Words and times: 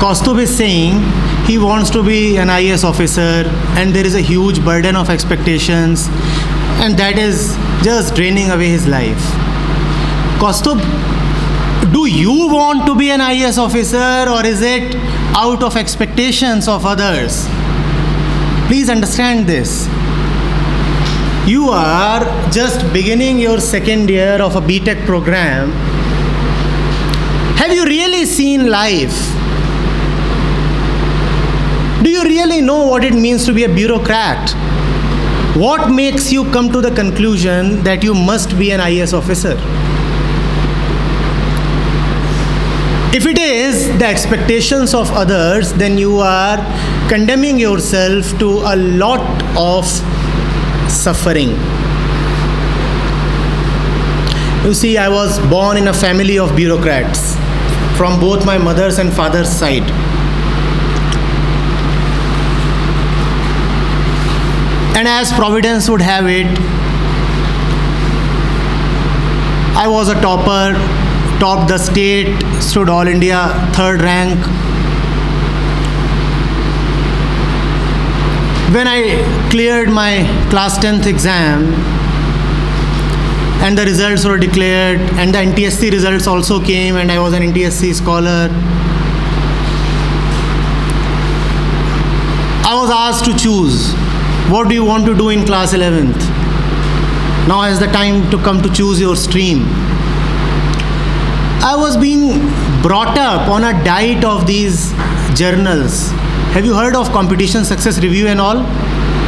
Kaustubh 0.00 0.40
is 0.40 0.56
saying 0.56 0.94
he 1.44 1.58
wants 1.58 1.90
to 1.90 2.02
be 2.02 2.38
an 2.38 2.48
IAS 2.48 2.84
officer 2.84 3.44
and 3.76 3.94
there 3.94 4.06
is 4.06 4.14
a 4.14 4.20
huge 4.22 4.64
burden 4.64 4.96
of 4.96 5.10
expectations 5.10 6.06
and 6.80 6.96
that 6.96 7.18
is 7.18 7.54
just 7.82 8.14
draining 8.14 8.50
away 8.50 8.68
his 8.68 8.86
life. 8.88 9.22
Kaustubh, 10.40 10.80
do 11.92 12.06
you 12.06 12.48
want 12.48 12.86
to 12.86 12.96
be 12.96 13.10
an 13.10 13.20
IAS 13.20 13.58
officer 13.58 14.24
or 14.30 14.46
is 14.46 14.62
it 14.62 14.94
out 15.36 15.62
of 15.62 15.76
expectations 15.76 16.66
of 16.66 16.86
others? 16.86 17.46
Please 18.68 18.88
understand 18.88 19.46
this. 19.46 19.86
You 21.46 21.68
are 21.68 22.24
just 22.50 22.90
beginning 22.94 23.38
your 23.38 23.60
second 23.60 24.08
year 24.08 24.40
of 24.40 24.56
a 24.56 24.62
BTech 24.62 25.04
program. 25.04 25.72
Have 27.58 27.70
you 27.70 27.84
really 27.84 28.24
seen 28.24 28.70
life? 28.70 29.39
Do 32.02 32.08
you 32.08 32.22
really 32.22 32.62
know 32.62 32.86
what 32.86 33.04
it 33.04 33.12
means 33.12 33.44
to 33.44 33.52
be 33.52 33.64
a 33.64 33.68
bureaucrat? 33.68 34.50
What 35.54 35.90
makes 35.90 36.32
you 36.32 36.44
come 36.50 36.72
to 36.72 36.80
the 36.80 36.90
conclusion 36.90 37.82
that 37.82 38.02
you 38.02 38.14
must 38.14 38.58
be 38.58 38.70
an 38.72 38.80
IAS 38.80 39.12
officer? 39.12 39.56
If 43.12 43.26
it 43.26 43.38
is 43.38 43.88
the 43.98 44.06
expectations 44.06 44.94
of 44.94 45.10
others, 45.10 45.74
then 45.74 45.98
you 45.98 46.20
are 46.20 46.56
condemning 47.10 47.58
yourself 47.58 48.38
to 48.38 48.48
a 48.48 48.76
lot 48.76 49.20
of 49.58 49.84
suffering. 50.90 51.50
You 54.64 54.72
see, 54.72 54.96
I 54.96 55.10
was 55.10 55.38
born 55.50 55.76
in 55.76 55.88
a 55.88 55.92
family 55.92 56.38
of 56.38 56.56
bureaucrats 56.56 57.34
from 57.98 58.18
both 58.18 58.46
my 58.46 58.56
mother's 58.56 58.98
and 58.98 59.12
father's 59.12 59.50
side. 59.50 60.09
And 64.96 65.08
as 65.08 65.32
Providence 65.32 65.88
would 65.88 66.02
have 66.02 66.26
it, 66.26 66.46
I 69.76 69.86
was 69.88 70.08
a 70.10 70.14
topper, 70.20 70.74
topped 71.38 71.68
the 71.68 71.78
state, 71.78 72.38
stood 72.60 72.90
all 72.90 73.06
India 73.08 73.38
third 73.72 74.02
rank. 74.02 74.38
When 78.74 78.86
I 78.86 79.48
cleared 79.50 79.88
my 79.88 80.26
class 80.50 80.78
10th 80.78 81.06
exam 81.06 81.72
and 83.62 83.78
the 83.78 83.84
results 83.84 84.24
were 84.24 84.38
declared 84.38 85.00
and 85.18 85.34
the 85.34 85.38
NTSE 85.38 85.90
results 85.92 86.26
also 86.26 86.62
came 86.62 86.96
and 86.96 87.10
I 87.10 87.18
was 87.18 87.32
an 87.32 87.42
NTSE 87.42 87.94
scholar, 87.94 88.48
I 92.68 92.74
was 92.74 92.90
asked 92.90 93.24
to 93.24 93.36
choose 93.36 93.94
what 94.50 94.68
do 94.68 94.74
you 94.74 94.84
want 94.84 95.06
to 95.06 95.14
do 95.14 95.28
in 95.28 95.46
class 95.46 95.72
11th? 95.72 96.18
Now 97.46 97.62
is 97.64 97.78
the 97.78 97.86
time 97.86 98.28
to 98.32 98.38
come 98.38 98.60
to 98.62 98.72
choose 98.72 99.00
your 99.00 99.14
stream. 99.14 99.62
I 101.62 101.76
was 101.76 101.96
being 101.96 102.40
brought 102.82 103.16
up 103.16 103.48
on 103.48 103.62
a 103.62 103.72
diet 103.84 104.24
of 104.24 104.48
these 104.48 104.90
journals. 105.38 106.10
Have 106.54 106.64
you 106.64 106.74
heard 106.74 106.96
of 106.96 107.10
Competition 107.12 107.64
Success 107.64 108.00
Review 108.00 108.26
and 108.26 108.40
all? 108.40 108.56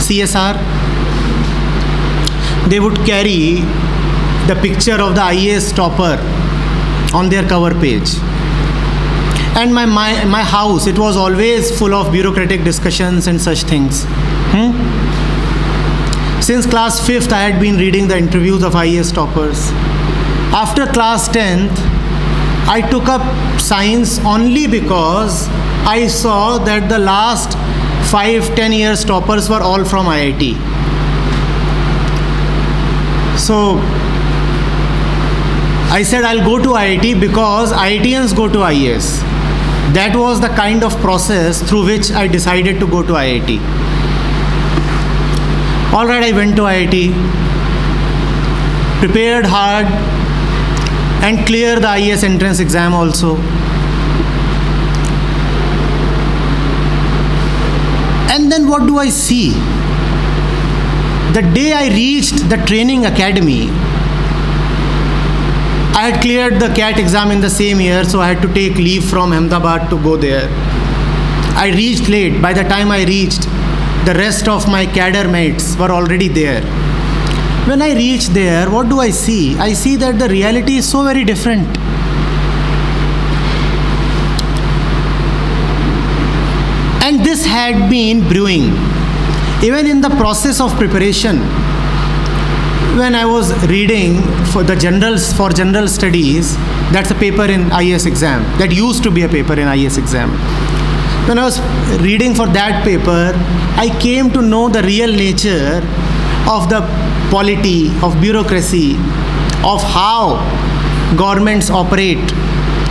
CSR? 0.06 0.54
They 2.68 2.80
would 2.80 2.96
carry 3.06 3.60
the 4.48 4.58
picture 4.60 5.00
of 5.00 5.14
the 5.14 5.20
IAS 5.20 5.72
topper 5.76 6.18
on 7.16 7.28
their 7.28 7.48
cover 7.48 7.78
page. 7.78 8.16
And 9.54 9.72
my, 9.72 9.86
my, 9.86 10.24
my 10.24 10.42
house, 10.42 10.88
it 10.88 10.98
was 10.98 11.16
always 11.16 11.78
full 11.78 11.94
of 11.94 12.10
bureaucratic 12.10 12.64
discussions 12.64 13.28
and 13.28 13.40
such 13.40 13.62
things. 13.64 14.04
Hmm? 14.54 15.02
Since 16.42 16.66
class 16.66 16.98
5th, 16.98 17.30
I 17.30 17.42
had 17.48 17.60
been 17.60 17.77
reading 17.77 18.08
the 18.08 18.18
interviews 18.18 18.64
of 18.64 18.72
IAS 18.72 19.14
toppers. 19.14 19.70
After 20.52 20.86
class 20.86 21.28
10th, 21.28 21.70
I 22.67 22.84
took 22.90 23.06
up 23.06 23.61
science 23.61 24.18
only 24.24 24.67
because 24.67 25.46
I 25.86 26.08
saw 26.08 26.58
that 26.58 26.89
the 26.89 26.98
last 26.98 27.56
5 28.11 28.56
10 28.56 28.72
years 28.72 29.05
toppers 29.05 29.48
were 29.48 29.61
all 29.61 29.84
from 29.84 30.06
IIT. 30.06 30.56
So 33.38 33.78
I 35.94 36.02
said 36.02 36.24
I'll 36.24 36.44
go 36.44 36.58
to 36.61 36.70
IIT 36.70 37.20
because 37.20 37.72
IITians 37.72 38.34
go 38.34 38.48
to 38.48 38.58
IAS. 38.72 39.20
That 39.94 40.17
was 40.17 40.40
the 40.40 40.48
kind 40.48 40.83
of 40.83 40.96
process 40.96 41.62
through 41.62 41.84
which 41.84 42.11
I 42.11 42.27
decided 42.27 42.80
to 42.80 42.88
go 42.88 43.05
to 43.05 43.12
IIT. 43.12 43.92
All 45.95 46.07
right, 46.07 46.25
I 46.25 46.33
went 46.33 46.57
to 46.57 46.63
IIT, 46.63 47.13
prepared 48.98 49.45
hard, 49.45 49.85
and 51.23 51.47
cleared 51.47 51.83
the 51.83 51.89
IAS 51.89 52.25
entrance 52.25 52.61
exam 52.61 52.95
also. 52.95 53.36
And 58.35 58.51
then 58.51 58.69
what 58.69 58.86
do 58.86 58.98
I 58.98 59.11
see? 59.11 59.51
The 61.35 61.42
day 61.55 61.75
I 61.75 61.89
reached 61.89 62.48
the 62.48 62.57
training 62.57 63.05
academy, 63.05 63.69
I 65.95 66.09
had 66.09 66.23
cleared 66.23 66.59
the 66.59 66.73
CAT 66.74 66.98
exam 66.98 67.30
in 67.30 67.42
the 67.42 67.51
same 67.51 67.83
year, 67.83 68.03
so 68.05 68.20
I 68.20 68.29
had 68.29 68.41
to 68.41 68.53
take 68.55 68.77
leave 68.77 69.05
from 69.05 69.33
Ahmedabad 69.35 69.91
to 69.91 70.03
go 70.03 70.17
there. 70.17 70.48
I 71.55 71.70
reached 71.77 72.09
late. 72.09 72.41
By 72.41 72.55
the 72.55 72.63
time 72.63 72.91
I 72.91 73.05
reached, 73.05 73.47
the 74.05 74.14
rest 74.14 74.48
of 74.48 74.67
my 74.68 74.85
cadre 74.85 75.30
mates 75.30 75.77
were 75.77 75.90
already 75.90 76.27
there. 76.27 76.63
When 77.68 77.80
I 77.80 77.95
reach 77.95 78.27
there, 78.29 78.68
what 78.68 78.89
do 78.89 78.98
I 78.98 79.11
see? 79.11 79.57
I 79.58 79.74
see 79.74 79.95
that 79.96 80.18
the 80.18 80.29
reality 80.29 80.79
is 80.79 80.90
so 80.90 81.05
very 81.05 81.23
different. 81.23 81.68
And 87.05 87.24
this 87.24 87.45
had 87.46 87.89
been 87.89 88.29
brewing. 88.29 88.73
Even 89.62 89.86
in 89.86 90.01
the 90.01 90.11
process 90.11 90.61
of 90.61 90.74
preparation, 90.74 91.39
when 92.98 93.14
I 93.14 93.24
was 93.24 93.52
reading 93.68 94.20
for 94.46 94.64
the 94.64 94.74
generals 94.74 95.33
for 95.33 95.48
general 95.51 95.86
studies, 95.86 96.57
that's 96.92 97.12
a 97.12 97.14
paper 97.14 97.45
in 97.45 97.70
IAS 97.70 98.07
exam. 98.07 98.42
That 98.58 98.73
used 98.73 99.05
to 99.05 99.12
be 99.12 99.23
a 99.23 99.29
paper 99.29 99.52
in 99.52 99.68
IAS 99.68 99.96
exam 99.96 100.30
when 101.27 101.38
I 101.38 101.44
was 101.44 101.60
reading 102.00 102.34
for 102.34 102.46
that 102.48 102.84
paper, 102.84 103.33
I 103.77 103.96
came 104.00 104.30
to 104.33 104.42
know 104.42 104.68
the 104.68 104.83
real 104.83 105.10
nature 105.10 105.80
of 106.50 106.68
the 106.68 106.80
polity, 107.30 107.90
of 108.02 108.20
bureaucracy, 108.20 108.96
of 109.64 109.82
how 109.82 110.40
governments 111.16 111.70
operate, 111.70 112.30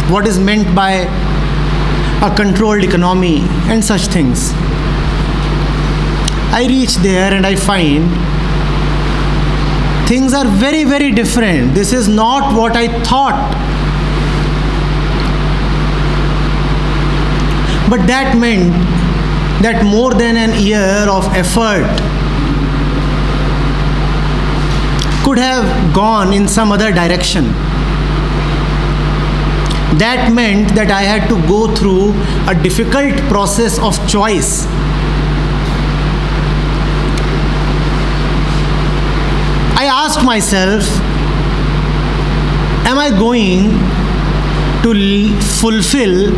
what 0.10 0.26
is 0.26 0.40
meant 0.40 0.74
by 0.74 0.92
a 2.24 2.34
controlled 2.36 2.84
economy, 2.84 3.40
and 3.70 3.84
such 3.84 4.04
things. 4.04 4.52
I 6.54 6.66
reach 6.68 6.96
there 6.98 7.34
and 7.34 7.46
I 7.46 7.56
find 7.56 8.10
things 10.08 10.34
are 10.34 10.48
very, 10.48 10.84
very 10.84 11.12
different. 11.12 11.74
This 11.74 11.92
is 11.92 12.08
not 12.08 12.56
what 12.58 12.76
I 12.76 12.88
thought 13.04 13.71
But 17.92 18.08
that 18.08 18.38
meant 18.38 18.72
that 19.62 19.84
more 19.84 20.14
than 20.14 20.38
an 20.38 20.58
year 20.64 21.06
of 21.10 21.26
effort 21.36 21.84
could 25.26 25.38
have 25.38 25.94
gone 25.94 26.32
in 26.32 26.48
some 26.48 26.72
other 26.72 26.94
direction. 26.94 27.52
That 30.00 30.32
meant 30.32 30.74
that 30.74 30.90
I 30.90 31.02
had 31.02 31.28
to 31.28 31.36
go 31.50 31.68
through 31.76 32.14
a 32.48 32.56
difficult 32.56 33.18
process 33.28 33.78
of 33.78 34.00
choice. 34.08 34.66
I 39.76 39.86
asked 39.92 40.24
myself, 40.24 40.88
am 42.88 42.98
I 42.98 43.10
going 43.10 44.01
to 44.84 45.40
fulfill 45.62 46.32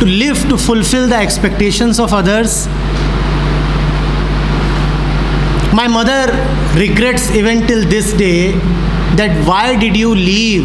to 0.00 0.06
live 0.06 0.38
to 0.48 0.56
fulfill 0.56 1.06
the 1.06 1.16
expectations 1.16 2.00
of 2.00 2.12
others. 2.14 2.66
My 5.74 5.86
mother 5.86 6.22
regrets 6.74 7.30
even 7.30 7.66
till 7.66 7.84
this 7.88 8.12
day 8.14 8.52
that 9.20 9.46
why 9.46 9.76
did 9.78 9.96
you 9.96 10.14
leave 10.14 10.64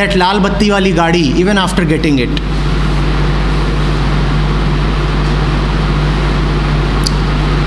that 0.00 0.16
lal 0.16 0.40
batti 0.40 0.70
wali 0.70 0.92
gadi 0.92 1.26
even 1.42 1.58
after 1.58 1.84
getting 1.84 2.18
it? 2.18 2.34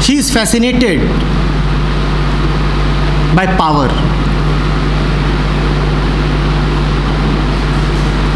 She 0.03 0.17
is 0.17 0.31
fascinated 0.31 0.99
by 3.35 3.45
power. 3.57 4.20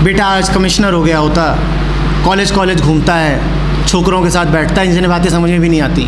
बेटा, 0.06 0.26
आज 0.28 0.50
commissioner 0.50 0.94
हो 0.94 1.02
गया 1.04 1.18
होता। 1.18 1.44
College 2.26 2.52
college 2.52 2.82
घूमता 2.82 3.14
है। 3.16 3.86
छोकरों 3.88 4.22
के 4.24 4.30
साथ 4.30 4.46
बैठता 4.46 4.82
है 4.82 4.88
जिन्हें 4.88 5.10
बातें 5.10 5.30
समझ 5.30 5.50
में 5.50 5.60
भी 5.62 5.70
नहीं 5.70 5.82
आती। 5.82 6.04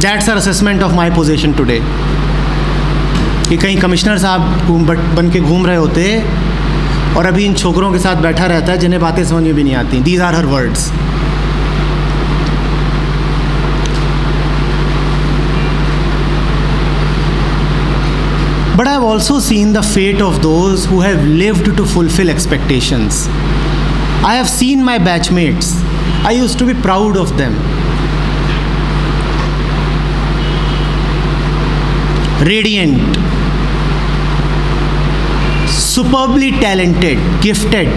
That's 0.00 0.28
our 0.28 0.36
assessment 0.36 0.82
of 0.82 0.92
my 0.92 1.10
position 1.10 1.52
today 1.52 1.80
कि 3.48 3.56
कहीं 3.56 3.76
कमिश्नर 3.76 4.18
साहब 4.18 4.66
घूम 4.66 4.84
बन 5.16 5.30
के 5.32 5.40
घूम 5.40 5.66
रहे 5.66 5.76
होते, 5.76 6.04
और 7.16 7.26
अभी 7.26 7.44
इन 7.44 7.54
छोकरों 7.54 7.92
के 7.92 7.98
साथ 7.98 8.22
बैठा 8.22 8.46
रहता 8.46 8.72
है, 8.72 8.78
जिन्हें 8.78 9.00
बातें 9.02 9.24
समझ 9.24 9.42
में 9.42 9.54
भी 9.54 9.64
नहीं 9.64 9.74
आती। 9.74 10.00
These 10.00 10.20
are 10.20 10.34
her 10.34 10.46
words 10.46 10.90
also 19.12 19.38
seen 19.38 19.74
the 19.74 19.82
fate 19.82 20.22
of 20.22 20.40
those 20.40 20.86
who 20.86 21.00
have 21.00 21.22
lived 21.26 21.66
to 21.76 21.84
fulfill 21.84 22.30
expectations. 22.30 23.26
I 24.24 24.36
have 24.36 24.48
seen 24.48 24.82
my 24.82 24.98
batchmates. 24.98 25.72
I 26.24 26.30
used 26.30 26.58
to 26.60 26.64
be 26.64 26.72
proud 26.72 27.18
of 27.18 27.36
them. 27.36 27.52
Radiant, 32.48 33.02
superbly 35.68 36.52
talented, 36.52 37.18
gifted. 37.42 37.88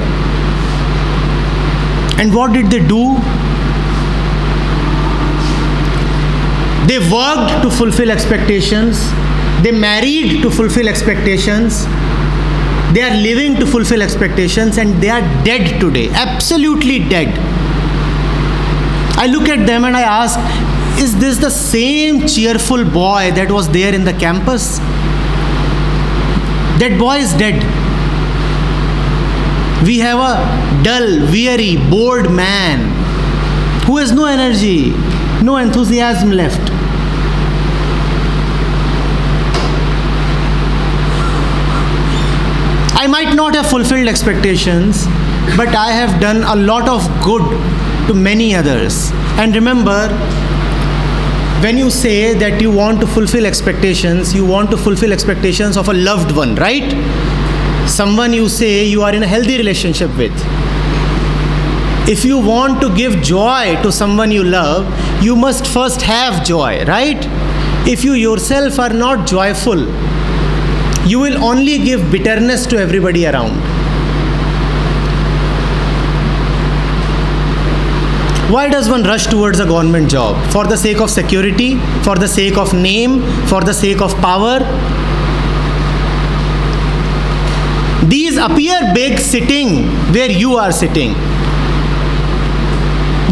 And 2.19 2.35
what 2.35 2.51
did 2.51 2.65
they 2.65 2.85
do? 2.85 3.03
They 6.89 6.99
worked 7.09 7.63
to 7.63 7.71
fulfill 7.71 8.11
expectations 8.11 9.13
they 9.65 9.71
married 9.71 10.43
to 10.43 10.51
fulfill 10.51 10.87
expectations. 10.87 11.85
They 12.93 13.01
are 13.01 13.15
living 13.19 13.55
to 13.55 13.65
fulfill 13.65 14.03
expectations 14.03 14.77
and 14.77 15.01
they 15.01 15.09
are 15.09 15.21
dead 15.43 15.81
today. 15.81 16.07
Absolutely 16.09 16.99
dead. 16.99 17.29
I 19.17 19.25
look 19.25 19.49
at 19.49 19.65
them 19.65 19.85
and 19.85 19.97
I 19.97 20.03
ask, 20.03 20.37
is 21.01 21.17
this 21.17 21.39
the 21.39 21.49
same 21.49 22.27
cheerful 22.27 22.85
boy 22.85 23.31
that 23.31 23.49
was 23.49 23.67
there 23.69 23.91
in 23.91 24.05
the 24.05 24.13
campus? 24.13 24.77
That 26.77 26.99
boy 26.99 27.15
is 27.15 27.33
dead. 27.33 27.63
We 29.83 29.97
have 29.97 30.19
a 30.19 30.83
dull, 30.83 31.31
weary, 31.31 31.77
bored 31.89 32.31
man 32.31 32.85
who 33.87 33.97
has 33.97 34.11
no 34.11 34.25
energy, 34.25 34.91
no 35.43 35.57
enthusiasm 35.57 36.29
left. 36.29 36.74
I 43.05 43.07
might 43.07 43.35
not 43.35 43.53
have 43.53 43.67
fulfilled 43.67 44.07
expectations, 44.07 45.05
but 45.55 45.67
I 45.67 45.91
have 45.91 46.19
done 46.19 46.41
a 46.41 46.55
lot 46.55 46.89
of 46.89 47.03
good 47.23 47.43
to 48.07 48.15
many 48.15 48.55
others. 48.55 49.11
And 49.37 49.53
remember, 49.53 50.07
when 51.61 51.77
you 51.77 51.91
say 51.91 52.33
that 52.33 52.59
you 52.59 52.71
want 52.71 52.99
to 53.01 53.05
fulfill 53.05 53.45
expectations, 53.45 54.33
you 54.33 54.43
want 54.43 54.71
to 54.71 54.77
fulfill 54.77 55.13
expectations 55.13 55.77
of 55.77 55.87
a 55.89 55.93
loved 55.93 56.35
one, 56.35 56.55
right? 56.55 56.89
Someone 57.87 58.33
you 58.33 58.49
say 58.49 58.85
you 58.85 59.03
are 59.03 59.13
in 59.13 59.21
a 59.21 59.27
healthy 59.27 59.59
relationship 59.59 60.09
with. 60.17 60.33
If 62.09 62.25
you 62.25 62.39
want 62.39 62.81
to 62.81 62.89
give 62.95 63.21
joy 63.21 63.79
to 63.83 63.91
someone 63.91 64.31
you 64.31 64.43
love, 64.43 64.83
you 65.23 65.35
must 65.35 65.67
first 65.67 66.01
have 66.01 66.43
joy, 66.43 66.83
right? 66.85 67.23
If 67.87 68.03
you 68.03 68.13
yourself 68.13 68.79
are 68.79 68.89
not 68.89 69.27
joyful, 69.27 69.85
you 71.05 71.19
will 71.19 71.43
only 71.43 71.77
give 71.77 72.11
bitterness 72.11 72.65
to 72.65 72.77
everybody 72.77 73.27
around. 73.27 73.55
Why 78.51 78.69
does 78.69 78.89
one 78.89 79.03
rush 79.03 79.27
towards 79.27 79.59
a 79.59 79.65
government 79.65 80.09
job? 80.09 80.35
For 80.51 80.65
the 80.65 80.77
sake 80.77 80.99
of 80.99 81.09
security, 81.11 81.77
for 82.03 82.15
the 82.15 82.27
sake 82.27 82.57
of 82.57 82.73
name, 82.73 83.21
for 83.47 83.61
the 83.61 83.73
sake 83.73 84.01
of 84.01 84.15
power? 84.17 84.59
These 88.07 88.37
appear 88.37 88.79
big 88.93 89.19
sitting 89.19 89.87
where 90.13 90.31
you 90.31 90.55
are 90.55 90.71
sitting. 90.71 91.13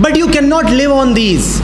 But 0.01 0.17
you 0.17 0.27
cannot 0.27 0.65
live 0.65 0.91
on 0.91 1.13
these. 1.13 1.61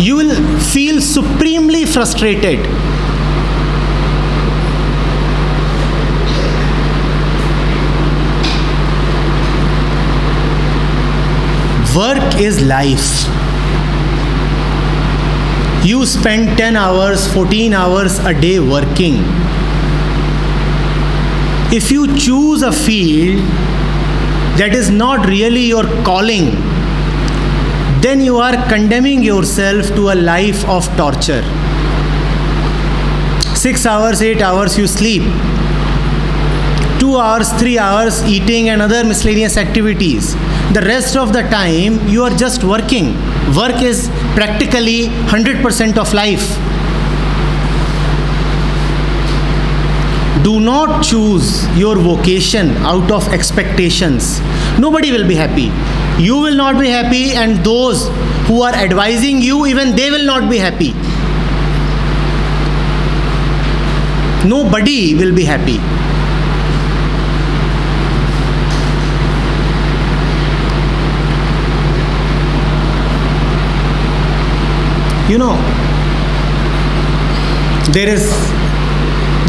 You 0.00 0.16
will 0.16 0.58
feel 0.60 1.00
supremely 1.00 1.84
frustrated 1.84 2.60
Work 11.98 12.36
is 12.36 12.64
life. 12.64 13.06
You 15.84 16.06
spend 16.06 16.56
10 16.56 16.76
hours, 16.76 17.26
14 17.32 17.72
hours 17.74 18.20
a 18.20 18.32
day 18.40 18.60
working. 18.60 19.16
If 21.78 21.90
you 21.90 22.06
choose 22.16 22.62
a 22.62 22.70
field 22.70 23.42
that 24.60 24.76
is 24.76 24.90
not 24.90 25.26
really 25.26 25.64
your 25.64 25.82
calling, 26.04 26.52
then 28.00 28.20
you 28.20 28.36
are 28.36 28.54
condemning 28.68 29.24
yourself 29.24 29.88
to 29.96 30.10
a 30.10 30.14
life 30.14 30.64
of 30.68 30.86
torture. 30.96 31.42
Six 33.56 33.86
hours, 33.86 34.22
eight 34.22 34.40
hours 34.40 34.78
you 34.78 34.86
sleep. 34.86 35.22
Two 37.08 37.16
hours, 37.16 37.50
three 37.54 37.78
hours 37.78 38.22
eating 38.24 38.68
and 38.68 38.82
other 38.82 39.02
miscellaneous 39.02 39.56
activities. 39.56 40.34
The 40.74 40.82
rest 40.84 41.16
of 41.16 41.32
the 41.32 41.40
time 41.44 42.06
you 42.06 42.22
are 42.22 42.36
just 42.42 42.62
working. 42.62 43.14
Work 43.56 43.80
is 43.80 44.10
practically 44.34 45.06
100% 45.32 45.96
of 45.96 46.12
life. 46.12 46.44
Do 50.44 50.60
not 50.60 51.02
choose 51.02 51.66
your 51.78 51.96
vocation 51.96 52.76
out 52.92 53.10
of 53.10 53.26
expectations. 53.28 54.40
Nobody 54.78 55.10
will 55.10 55.26
be 55.26 55.34
happy. 55.34 55.70
You 56.22 56.36
will 56.36 56.56
not 56.56 56.78
be 56.78 56.90
happy 56.90 57.30
and 57.30 57.64
those 57.64 58.08
who 58.48 58.60
are 58.60 58.74
advising 58.74 59.40
you 59.40 59.64
even 59.64 59.96
they 59.96 60.10
will 60.10 60.26
not 60.26 60.50
be 60.50 60.58
happy. 60.58 60.92
Nobody 64.46 65.14
will 65.14 65.34
be 65.34 65.44
happy 65.44 65.80
you 75.28 75.38
know 75.38 75.56
there 77.92 78.08
is 78.08 78.24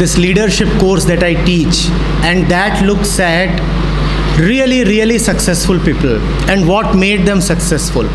this 0.00 0.16
leadership 0.16 0.68
course 0.80 1.04
that 1.04 1.22
I 1.22 1.34
teach, 1.44 1.88
and 2.24 2.50
that 2.50 2.82
looks 2.82 3.20
at 3.20 3.50
really, 4.38 4.82
really 4.84 5.18
successful 5.18 5.78
people 5.78 6.16
and 6.48 6.66
what 6.66 6.96
made 6.96 7.26
them 7.26 7.42
successful. 7.42 8.08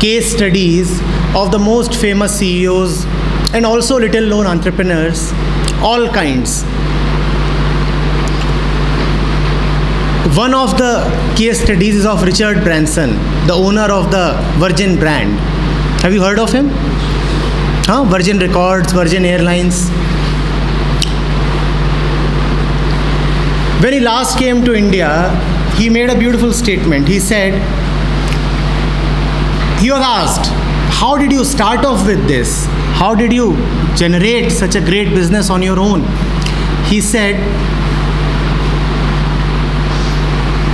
Case 0.00 0.34
studies 0.34 0.98
of 1.34 1.52
the 1.52 1.58
most 1.58 1.94
famous 1.94 2.38
CEOs 2.38 3.04
and 3.52 3.66
also 3.66 3.98
little 3.98 4.26
known 4.26 4.46
entrepreneurs, 4.46 5.32
all 5.82 6.08
kinds. 6.08 6.62
One 10.34 10.54
of 10.54 10.78
the 10.78 10.94
case 11.36 11.62
studies 11.62 11.96
is 11.96 12.06
of 12.06 12.22
Richard 12.22 12.64
Branson, 12.64 13.10
the 13.46 13.52
owner 13.52 13.92
of 13.92 14.10
the 14.10 14.32
Virgin 14.58 14.98
brand. 14.98 15.55
Have 16.02 16.12
you 16.12 16.22
heard 16.22 16.38
of 16.38 16.52
him? 16.52 16.68
Huh? 17.88 18.04
Virgin 18.04 18.38
Records, 18.38 18.92
Virgin 18.92 19.24
Airlines. 19.24 19.88
When 23.82 23.92
he 23.92 24.00
last 24.00 24.38
came 24.38 24.64
to 24.64 24.74
India, 24.74 25.30
he 25.76 25.90
made 25.90 26.10
a 26.10 26.18
beautiful 26.18 26.52
statement. 26.52 27.06
He 27.06 27.20
said, 27.20 27.52
he 29.80 29.90
was 29.90 30.00
asked, 30.00 30.50
How 30.98 31.18
did 31.18 31.30
you 31.30 31.44
start 31.44 31.84
off 31.84 32.06
with 32.06 32.26
this? 32.26 32.64
How 32.98 33.14
did 33.14 33.32
you 33.32 33.54
generate 33.94 34.50
such 34.50 34.74
a 34.74 34.80
great 34.80 35.10
business 35.10 35.50
on 35.50 35.62
your 35.62 35.78
own? 35.78 36.00
He 36.86 37.00
said, 37.00 37.36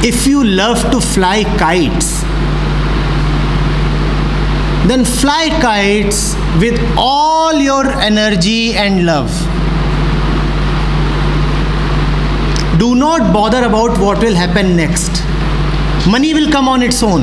If 0.04 0.26
you 0.26 0.44
love 0.44 0.90
to 0.92 1.00
fly 1.00 1.42
kites, 1.58 2.22
then 4.86 5.04
fly 5.04 5.48
kites 5.60 6.34
with 6.58 6.80
all 6.96 7.54
your 7.54 7.86
energy 7.86 8.74
and 8.74 9.06
love. 9.06 9.30
Do 12.78 12.96
not 12.96 13.32
bother 13.32 13.64
about 13.64 13.98
what 13.98 14.18
will 14.18 14.34
happen 14.34 14.76
next. 14.76 15.22
Money 16.08 16.34
will 16.34 16.50
come 16.50 16.68
on 16.68 16.82
its 16.82 17.00
own. 17.02 17.22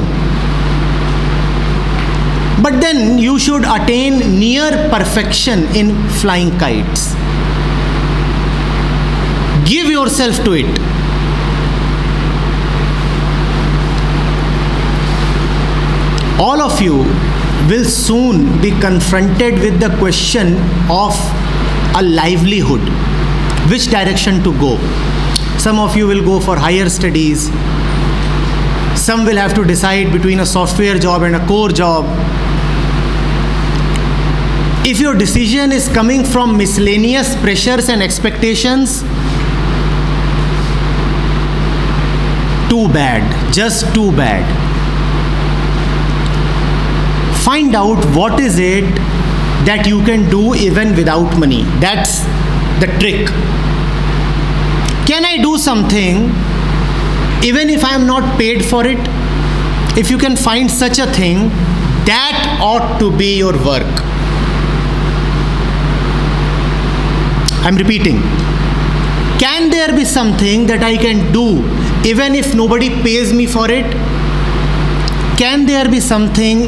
But 2.63 2.79
then 2.79 3.17
you 3.17 3.37
should 3.39 3.65
attain 3.65 4.39
near 4.39 4.71
perfection 4.89 5.63
in 5.75 6.07
flying 6.21 6.57
kites. 6.59 7.13
Give 9.67 9.87
yourself 9.87 10.43
to 10.45 10.53
it. 10.53 10.79
All 16.39 16.61
of 16.61 16.81
you 16.81 17.03
will 17.67 17.85
soon 17.85 18.61
be 18.61 18.71
confronted 18.79 19.55
with 19.59 19.79
the 19.79 19.89
question 19.97 20.55
of 20.89 21.13
a 21.95 22.01
livelihood, 22.01 22.81
which 23.69 23.87
direction 23.87 24.41
to 24.43 24.57
go. 24.59 24.77
Some 25.57 25.79
of 25.79 25.97
you 25.97 26.07
will 26.07 26.23
go 26.23 26.39
for 26.39 26.57
higher 26.57 26.89
studies, 26.89 27.49
some 28.95 29.25
will 29.25 29.37
have 29.37 29.53
to 29.55 29.63
decide 29.63 30.11
between 30.11 30.39
a 30.39 30.45
software 30.45 30.97
job 30.97 31.23
and 31.23 31.35
a 31.35 31.45
core 31.47 31.69
job. 31.69 32.05
If 34.85 34.99
your 34.99 35.15
decision 35.15 35.71
is 35.71 35.87
coming 35.89 36.23
from 36.23 36.57
miscellaneous 36.57 37.35
pressures 37.37 37.89
and 37.89 38.01
expectations, 38.01 39.01
too 42.69 42.87
bad, 42.93 43.53
just 43.53 43.93
too 43.93 44.11
bad. 44.11 44.78
Find 47.43 47.75
out 47.75 48.03
what 48.15 48.39
is 48.39 48.59
it 48.59 48.83
that 49.65 49.85
you 49.87 50.03
can 50.03 50.29
do 50.29 50.55
even 50.55 50.95
without 50.95 51.37
money. 51.37 51.63
That's 51.79 52.19
the 52.79 52.87
trick. 52.99 53.27
Can 55.07 55.25
I 55.25 55.37
do 55.41 55.57
something 55.57 56.29
even 57.43 57.69
if 57.69 57.83
I 57.83 57.93
am 57.95 58.05
not 58.05 58.37
paid 58.37 58.63
for 58.63 58.85
it? 58.85 58.99
If 59.97 60.11
you 60.11 60.17
can 60.17 60.35
find 60.35 60.69
such 60.69 60.99
a 60.99 61.07
thing, 61.07 61.49
that 62.05 62.59
ought 62.61 62.99
to 62.99 63.15
be 63.15 63.37
your 63.37 63.53
work. 63.65 64.03
I'm 67.65 67.75
repeating. 67.75 68.21
Can 69.39 69.69
there 69.69 69.95
be 69.95 70.05
something 70.05 70.67
that 70.67 70.83
I 70.83 70.97
can 70.97 71.31
do 71.31 71.63
even 72.05 72.35
if 72.35 72.53
nobody 72.53 72.89
pays 73.01 73.33
me 73.33 73.45
for 73.45 73.69
it? 73.69 73.91
Can 75.37 75.65
there 75.65 75.89
be 75.89 75.99
something 75.99 76.67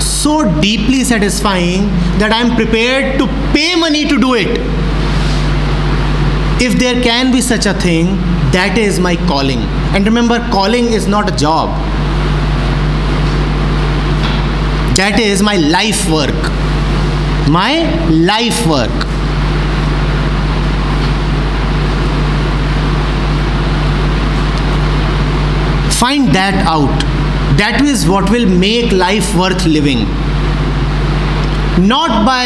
so 0.00 0.44
deeply 0.60 1.04
satisfying 1.04 1.86
that 2.18 2.32
I'm 2.32 2.56
prepared 2.56 3.18
to 3.18 3.26
pay 3.52 3.74
money 3.74 4.06
to 4.08 4.18
do 4.18 4.34
it? 4.34 4.58
If 6.62 6.78
there 6.78 7.02
can 7.02 7.32
be 7.32 7.40
such 7.40 7.66
a 7.66 7.74
thing, 7.74 8.16
that 8.52 8.76
is 8.76 8.98
my 8.98 9.16
calling. 9.26 9.60
And 9.94 10.04
remember, 10.04 10.38
calling 10.50 10.92
is 10.92 11.06
not 11.06 11.32
a 11.32 11.36
job, 11.36 11.68
that 14.96 15.18
is 15.18 15.42
my 15.42 15.56
life 15.56 16.10
work. 16.10 16.34
My 17.48 17.72
life 18.10 18.66
work. 18.66 18.90
Find 26.00 26.28
that 26.34 26.54
out. 26.66 27.19
That 27.58 27.82
is 27.82 28.08
what 28.08 28.30
will 28.30 28.48
make 28.48 28.92
life 28.92 29.34
worth 29.36 29.66
living. 29.66 30.04
Not 31.86 32.24
by 32.24 32.44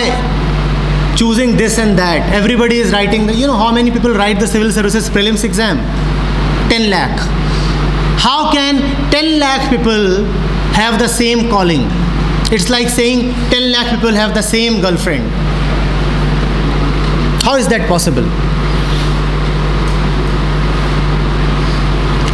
choosing 1.17 1.57
this 1.57 1.79
and 1.79 1.99
that. 1.99 2.33
Everybody 2.33 2.79
is 2.79 2.93
writing, 2.93 3.29
you 3.29 3.47
know, 3.47 3.57
how 3.57 3.73
many 3.73 3.91
people 3.91 4.13
write 4.13 4.41
the 4.41 4.47
civil 4.47 4.73
services 4.73 5.09
prelims 5.09 5.45
exam? 5.45 5.79
10 6.71 6.91
lakh. 6.91 7.19
How 8.19 8.53
can 8.53 8.81
10 9.11 9.39
lakh 9.39 9.71
people 9.71 10.25
have 10.73 10.99
the 10.99 11.09
same 11.09 11.49
calling? 11.49 11.83
It's 12.51 12.71
like 12.71 12.89
saying 12.89 13.33
10 13.51 13.73
lakh 13.73 13.95
people 13.95 14.13
have 14.13 14.35
the 14.35 14.43
same 14.43 14.81
girlfriend. 14.81 15.31
How 17.43 17.57
is 17.57 17.69
that 17.69 17.89
possible? 17.89 18.25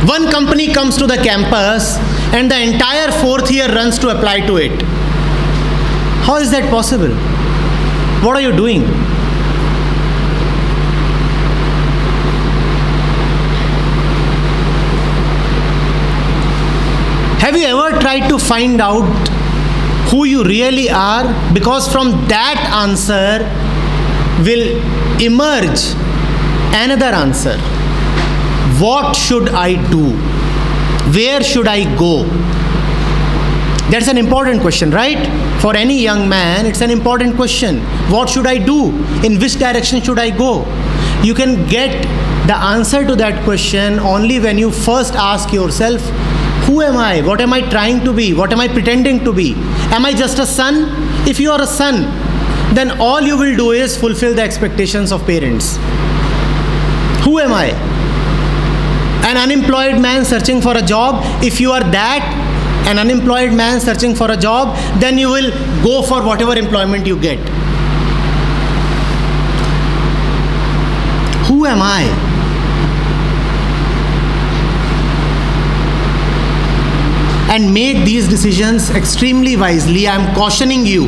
One 0.09 0.31
company 0.31 0.73
comes 0.73 0.97
to 0.97 1.07
the 1.07 1.17
campus 1.17 1.99
and 2.33 2.51
the 2.51 2.61
entire 2.61 3.11
fourth 3.11 3.51
year 3.51 3.69
runs 3.75 3.99
to 3.99 4.09
apply 4.09 4.41
to 4.47 4.57
it. 4.57 4.83
How 6.23 6.37
is 6.37 6.51
that 6.53 6.71
possible? 6.71 7.15
What 8.25 8.37
are 8.37 8.41
you 8.41 8.53
doing? 8.53 8.83
Have 17.41 17.57
you 17.57 17.67
ever 17.67 17.99
tried 17.99 18.29
to 18.29 18.39
find 18.39 18.81
out 18.81 19.09
who 20.11 20.25
you 20.25 20.45
really 20.45 20.89
are? 20.89 21.25
Because 21.53 21.91
from 21.91 22.11
that 22.29 22.59
answer 22.85 23.43
will 24.45 24.79
emerge 25.21 25.95
another 26.75 27.07
answer. 27.07 27.59
What 28.79 29.17
should 29.17 29.49
I 29.49 29.75
do? 29.91 30.30
Where 31.15 31.43
should 31.43 31.67
I 31.67 31.85
go? 31.99 32.25
That's 33.91 34.07
an 34.07 34.17
important 34.17 34.61
question, 34.61 34.93
right? 34.93 35.19
For 35.61 35.75
any 35.75 36.01
young 36.01 36.29
man, 36.29 36.67
it's 36.67 36.81
an 36.81 36.91
important 36.91 37.35
question. 37.35 37.81
What 38.09 38.29
should 38.29 38.47
I 38.47 38.59
do? 38.59 38.91
In 39.25 39.41
which 39.41 39.59
direction 39.59 40.01
should 40.03 40.21
I 40.21 40.31
go? 40.31 40.65
You 41.25 41.35
can 41.35 41.67
get 41.67 42.03
the 42.47 42.57
answer 42.57 43.05
to 43.05 43.17
that 43.17 43.43
question 43.43 43.99
only 43.99 44.39
when 44.39 44.57
you 44.59 44.71
first 44.71 45.15
ask 45.15 45.53
yourself, 45.53 46.01
Who 46.67 46.81
am 46.83 46.97
I? 46.97 47.23
What 47.23 47.41
am 47.41 47.53
I 47.53 47.63
trying 47.69 48.05
to 48.05 48.13
be? 48.13 48.33
What 48.33 48.53
am 48.53 48.61
I 48.61 48.69
pretending 48.69 49.25
to 49.25 49.33
be? 49.33 49.55
Am 49.97 50.07
I 50.07 50.13
just 50.13 50.39
a 50.39 50.47
son? 50.47 50.85
If 51.29 51.41
you 51.41 51.51
are 51.51 51.61
a 51.61 51.67
son, 51.67 52.03
then 52.75 53.01
all 53.01 53.21
you 53.21 53.37
will 53.37 53.57
do 53.57 53.73
is 53.73 53.97
fulfill 53.97 54.35
the 54.35 54.43
expectations 54.43 55.11
of 55.11 55.27
parents. 55.27 55.77
Who 57.25 57.41
am 57.41 57.53
I? 57.53 58.00
An 59.31 59.37
unemployed 59.37 60.01
man 60.03 60.25
searching 60.25 60.61
for 60.61 60.77
a 60.77 60.83
job. 60.83 61.23
If 61.41 61.61
you 61.61 61.71
are 61.71 61.85
that, 61.93 62.25
an 62.89 62.99
unemployed 62.99 63.53
man 63.53 63.79
searching 63.79 64.13
for 64.13 64.29
a 64.33 64.37
job, 64.37 64.77
then 64.99 65.19
you 65.19 65.29
will 65.29 65.53
go 65.85 66.03
for 66.03 66.21
whatever 66.25 66.57
employment 66.57 67.07
you 67.07 67.17
get. 67.17 67.39
Who 71.47 71.65
am 71.65 71.79
I? 71.81 72.03
And 77.55 77.73
make 77.73 78.05
these 78.05 78.29
decisions 78.29 78.91
extremely 78.91 79.57
wisely. 79.57 80.09
I 80.09 80.17
am 80.17 80.35
cautioning 80.35 80.85
you. 80.85 81.07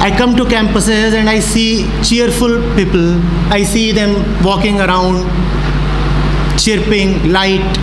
I 0.00 0.10
come 0.16 0.34
to 0.36 0.44
campuses 0.44 1.12
and 1.12 1.28
I 1.28 1.40
see 1.40 1.86
cheerful 2.02 2.58
people. 2.74 3.20
I 3.52 3.64
see 3.64 3.92
them 3.92 4.42
walking 4.42 4.80
around, 4.80 5.26
chirping, 6.58 7.30
light, 7.32 7.78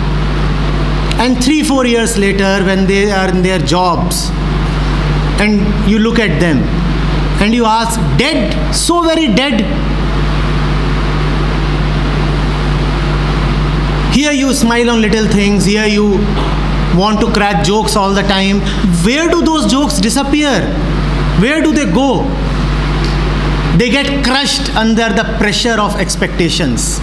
and 1.18 1.42
three, 1.42 1.62
four 1.62 1.86
years 1.86 2.16
later, 2.16 2.64
when 2.64 2.86
they 2.86 3.10
are 3.10 3.28
in 3.28 3.42
their 3.42 3.58
jobs, 3.58 4.30
and 5.40 5.60
you 5.90 5.98
look 5.98 6.18
at 6.18 6.40
them 6.40 6.58
and 7.42 7.54
you 7.54 7.64
ask, 7.64 7.98
dead, 8.18 8.74
so 8.74 9.02
very 9.02 9.28
dead. 9.34 9.60
Here 14.14 14.32
you 14.32 14.52
smile 14.52 14.90
on 14.90 15.00
little 15.00 15.26
things, 15.26 15.64
here 15.64 15.86
you 15.86 16.18
want 16.96 17.20
to 17.20 17.32
crack 17.32 17.64
jokes 17.64 17.96
all 17.96 18.12
the 18.12 18.22
time. 18.22 18.60
Where 19.04 19.30
do 19.30 19.42
those 19.42 19.70
jokes 19.70 19.98
disappear? 20.00 20.60
Where 21.40 21.62
do 21.62 21.72
they 21.72 21.90
go? 21.90 22.24
They 23.78 23.88
get 23.88 24.24
crushed 24.24 24.74
under 24.76 25.08
the 25.08 25.24
pressure 25.38 25.80
of 25.80 25.96
expectations. 25.96 27.00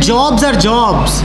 Jobs 0.00 0.42
are 0.42 0.54
jobs. 0.54 1.22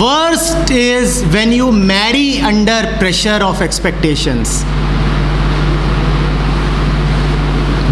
Worst 0.00 0.70
is 0.70 1.22
when 1.26 1.52
you 1.52 1.70
marry 1.70 2.40
under 2.40 2.96
pressure 2.98 3.38
of 3.42 3.60
expectations. 3.60 4.64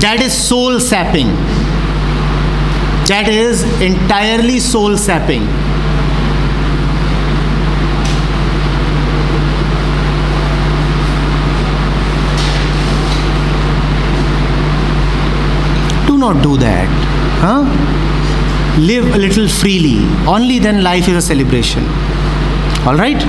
That 0.00 0.20
is 0.20 0.32
soul 0.32 0.80
sapping. 0.80 1.28
That 3.06 3.28
is 3.28 3.62
entirely 3.80 4.58
soul 4.58 4.96
sapping. 4.96 5.44
Do 16.06 16.16
not 16.16 16.42
do 16.42 16.56
that. 16.56 16.88
Huh? 17.42 18.21
Live 18.78 19.14
a 19.14 19.18
little 19.18 19.48
freely. 19.48 19.98
Only 20.26 20.58
then 20.58 20.82
life 20.82 21.08
is 21.08 21.16
a 21.16 21.20
celebration. 21.22 21.84
All 22.86 22.96
right? 22.96 23.22